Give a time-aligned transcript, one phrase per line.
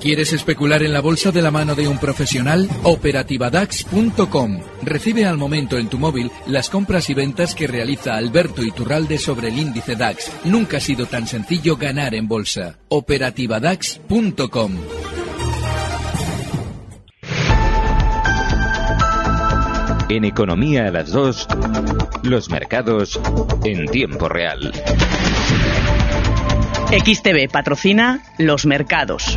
[0.00, 2.70] ¿Quieres especular en la bolsa de la mano de un profesional?
[2.84, 4.60] Operativadax.com.
[4.82, 9.48] Recibe al momento en tu móvil las compras y ventas que realiza Alberto Iturralde sobre
[9.48, 10.32] el índice DAX.
[10.44, 12.78] Nunca ha sido tan sencillo ganar en bolsa.
[12.88, 14.72] Operativadax.com.
[20.08, 21.46] En Economía a las 2,
[22.22, 23.20] los mercados
[23.64, 24.72] en tiempo real.
[26.90, 29.36] XTB patrocina los mercados.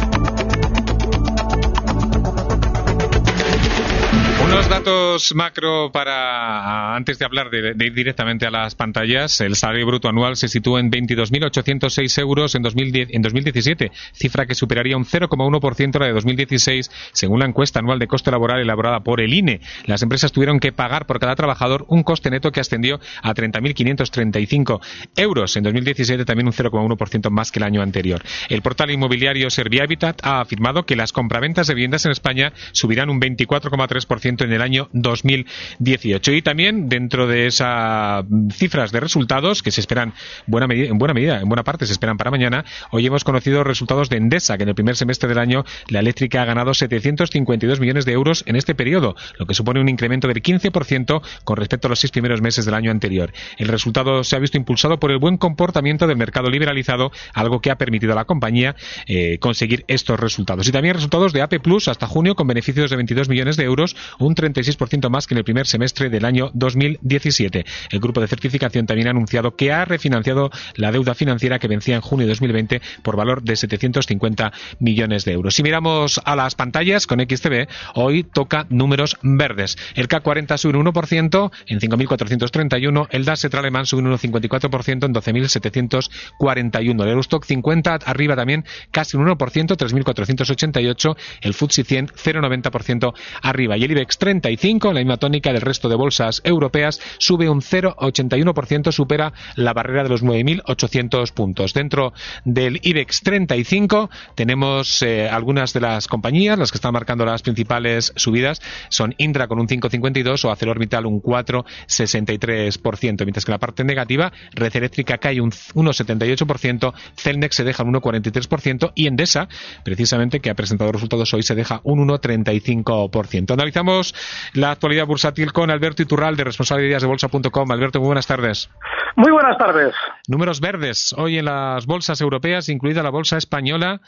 [4.83, 10.09] Datos macro para, antes de hablar de, ir directamente a las pantallas, el salario bruto
[10.09, 15.99] anual se sitúa en 22.806 euros en, 2010, en 2017, cifra que superaría un 0,1%
[15.99, 19.61] la de 2016, según la encuesta anual de coste laboral elaborada por el INE.
[19.85, 24.81] Las empresas tuvieron que pagar por cada trabajador un coste neto que ascendió a 30.535
[25.15, 25.55] euros.
[25.55, 28.21] En 2017 también un 0,1% más que el año anterior.
[28.49, 33.21] El portal inmobiliario Servihabitat ha afirmado que las compraventas de viviendas en España subirán un
[33.21, 36.31] 24,3% en el año 2018.
[36.31, 40.13] Y también dentro de esas cifras de resultados que se esperan
[40.47, 44.09] buena en buena medida, en buena parte se esperan para mañana, hoy hemos conocido resultados
[44.09, 48.05] de Endesa, que en el primer semestre del año la eléctrica ha ganado 752 millones
[48.05, 51.89] de euros en este periodo, lo que supone un incremento del 15% con respecto a
[51.89, 53.31] los seis primeros meses del año anterior.
[53.57, 57.71] El resultado se ha visto impulsado por el buen comportamiento del mercado liberalizado, algo que
[57.71, 58.75] ha permitido a la compañía
[59.07, 60.67] eh, conseguir estos resultados.
[60.67, 63.95] Y también resultados de AP Plus hasta junio con beneficios de 22 millones de euros,
[64.19, 64.62] un 36%
[65.09, 67.65] más que en el primer semestre del año 2017.
[67.91, 71.95] El grupo de certificación también ha anunciado que ha refinanciado la deuda financiera que vencía
[71.95, 75.55] en junio de 2020 por valor de 750 millones de euros.
[75.55, 79.77] Si miramos a las pantallas con XTB, hoy toca números verdes.
[79.95, 87.03] El K40 sube un 1% en 5.431, el DAS alemán sube un 1,54% en 12.741,
[87.03, 93.83] el Eurostock 50 arriba también casi un 1%, 3.488, el FTSE 100 0,90% arriba y
[93.83, 94.17] el IBEX
[94.57, 99.73] 35, en la misma tónica del resto de bolsas europeas, sube un 0,81%, supera la
[99.73, 101.73] barrera de los 9.800 puntos.
[101.73, 102.13] Dentro
[102.45, 108.13] del IBEX 35 tenemos eh, algunas de las compañías, las que están marcando las principales
[108.15, 114.31] subidas, son Indra con un 5,52 o ArcelorMittal un 4,63%, mientras que la parte negativa,
[114.53, 119.47] Red Eléctrica cae un 1,78%, Celnex se deja un 1,43% y Endesa,
[119.83, 123.51] precisamente que ha presentado resultados hoy, se deja un 1,35%.
[123.51, 124.13] Analizamos
[124.53, 128.69] la actualidad bursátil con Alberto Iturral de responsabilidades Alberto, muy buenas tardes.
[129.15, 129.93] Muy buenas tardes.
[130.27, 133.99] Números verdes hoy en las bolsas europeas, incluida la bolsa española,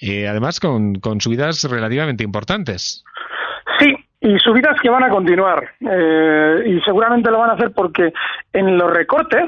[0.00, 3.04] eh, además con, subidas relativamente importantes.
[3.78, 5.70] Sí, y subidas que van a continuar.
[5.80, 8.12] Eh, y seguramente lo van a hacer porque
[8.52, 9.46] en los recortes,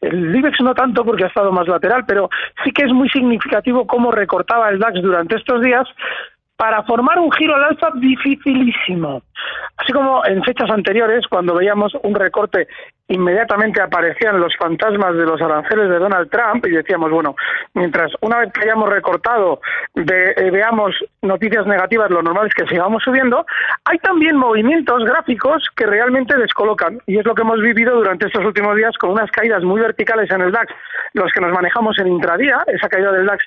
[0.00, 2.28] el IBEX no tanto porque ha estado más lateral, pero
[2.64, 5.86] sí que es muy significativo cómo recortaba el DAX durante estos días
[6.60, 9.22] para formar un giro al alza dificilísimo.
[9.78, 12.68] Así como en fechas anteriores, cuando veíamos un recorte,
[13.08, 17.34] inmediatamente aparecían los fantasmas de los aranceles de Donald Trump y decíamos, bueno,
[17.72, 19.60] mientras una vez que hayamos recortado
[19.96, 23.46] eh, veamos noticias negativas, lo normal es que sigamos subiendo,
[23.86, 28.44] hay también movimientos gráficos que realmente descolocan y es lo que hemos vivido durante estos
[28.44, 30.72] últimos días con unas caídas muy verticales en el DAX,
[31.14, 33.44] los que nos manejamos en intradía, esa caída del DAX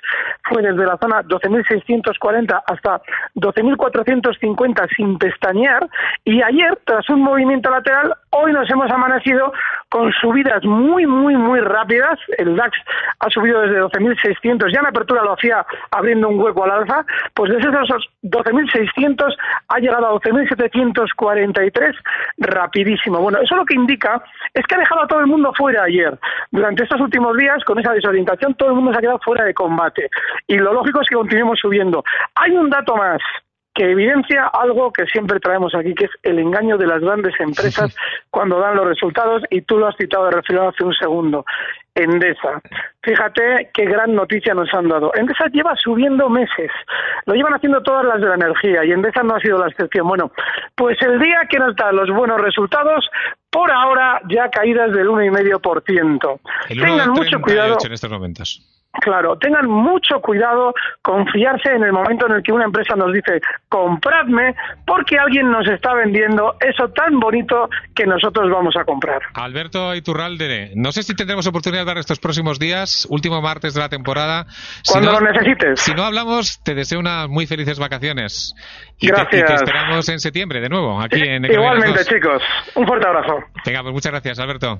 [0.50, 3.02] fue desde la zona 12.640 hasta
[3.36, 5.88] 12.450 sin pestañear
[6.24, 9.54] y ayer, tras un movimiento lateral, hoy nos hemos amanecido
[9.94, 12.18] con subidas muy, muy, muy rápidas.
[12.40, 12.76] El DAX
[13.20, 17.06] ha subido desde 12.600, ya en apertura lo hacía abriendo un hueco al alza,
[17.36, 19.36] pues desde esos 12.600
[19.68, 21.96] ha llegado a 12.743
[22.38, 23.20] rapidísimo.
[23.20, 24.24] Bueno, eso lo que indica
[24.56, 26.18] es que ha dejado a todo el mundo fuera ayer.
[26.50, 29.54] Durante estos últimos días, con esa desorientación, todo el mundo se ha quedado fuera de
[29.54, 30.10] combate.
[30.48, 32.04] Y lo lógico es que continuemos subiendo.
[32.34, 33.22] Hay un dato más
[33.74, 37.96] que evidencia algo que siempre traemos aquí, que es el engaño de las grandes empresas
[38.30, 41.46] cuando dan los resultados, y tú lo has citado de referido hace un segundo.
[41.96, 42.62] Endesa.
[43.04, 45.12] Fíjate qué gran noticia nos han dado.
[45.16, 46.72] Endesa lleva subiendo meses.
[47.26, 50.08] Lo llevan haciendo todas las de la energía y Endesa no ha sido la excepción.
[50.08, 50.32] Bueno,
[50.76, 53.08] pues el día que nos dan los buenos resultados,
[53.52, 56.40] por ahora ya caídas del 1,5%.
[56.68, 57.78] Tengan mucho cuidado.
[57.84, 58.83] en estos momentos.
[59.02, 63.42] Claro, tengan mucho cuidado, confiarse en el momento en el que una empresa nos dice
[63.68, 64.56] compradme
[64.86, 69.20] porque alguien nos está vendiendo eso tan bonito que nosotros vamos a comprar.
[69.34, 73.80] Alberto Iturralde, no sé si tendremos oportunidad de ver estos próximos días, último martes de
[73.80, 74.46] la temporada.
[74.88, 75.80] Cuando lo necesites.
[75.80, 78.54] Si no hablamos, te deseo unas muy felices vacaciones.
[79.00, 79.46] Y Gracias.
[79.46, 82.44] Te, esperamos en septiembre de nuevo, aquí en Igualmente, chicos.
[82.76, 83.40] Un fuerte abrazo.
[83.66, 84.80] Venga, pues muchas gracias, Alberto.